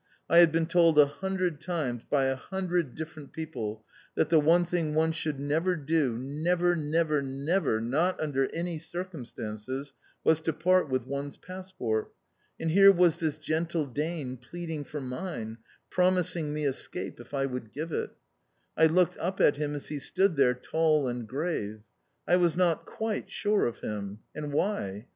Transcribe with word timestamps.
I 0.27 0.39
had 0.39 0.51
been 0.51 0.65
told 0.65 0.97
a 0.97 1.05
hundred 1.05 1.61
times 1.61 2.05
by 2.09 2.25
a 2.25 2.35
hundred 2.35 2.95
different 2.95 3.33
people 3.33 3.85
that 4.15 4.29
the 4.29 4.39
one 4.39 4.65
thing 4.65 4.95
one 4.95 5.11
should 5.11 5.39
never 5.39 5.75
do, 5.75 6.17
never, 6.17 6.75
never, 6.75 7.21
never, 7.21 7.79
not 7.79 8.19
under 8.19 8.47
any 8.51 8.79
circumstances, 8.79 9.93
was 10.23 10.39
to 10.39 10.53
part 10.53 10.89
with 10.89 11.05
one's 11.05 11.37
passport. 11.37 12.11
And 12.59 12.71
here 12.71 12.91
was 12.91 13.19
this 13.19 13.37
gentle 13.37 13.85
Dane 13.85 14.37
pleading 14.37 14.85
for 14.85 15.01
mine, 15.01 15.59
promising 15.91 16.51
me 16.51 16.65
escape 16.65 17.19
if 17.19 17.35
I 17.35 17.45
would 17.45 17.71
give 17.71 17.91
it. 17.91 18.09
I 18.75 18.87
looked 18.87 19.19
up 19.19 19.39
at 19.39 19.57
him 19.57 19.75
as 19.75 19.89
he 19.89 19.99
stood 19.99 20.35
there, 20.35 20.55
tall 20.55 21.07
and 21.07 21.27
grave. 21.27 21.81
I 22.27 22.37
was 22.37 22.57
not 22.57 22.87
quite 22.87 23.29
sure 23.29 23.67
of 23.67 23.81
him. 23.81 24.21
And 24.33 24.51
why? 24.51 25.05